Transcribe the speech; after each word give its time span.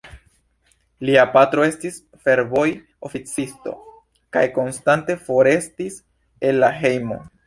Lia 1.07 1.25
patro 1.33 1.65
estis 1.65 1.99
fervoj-oficisto 2.23 3.73
kaj 4.37 4.43
konstante 4.55 5.17
forestis 5.29 6.01
el 6.51 6.59
la 6.65 6.71
hejmo. 6.79 7.19